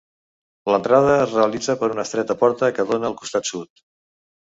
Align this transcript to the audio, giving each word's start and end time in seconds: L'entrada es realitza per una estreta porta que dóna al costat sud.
L'entrada 0.73 1.11
es 1.27 1.35
realitza 1.37 1.77
per 1.83 1.91
una 1.99 2.07
estreta 2.07 2.39
porta 2.43 2.73
que 2.79 2.89
dóna 2.91 3.11
al 3.15 3.19
costat 3.25 3.55
sud. 3.55 3.89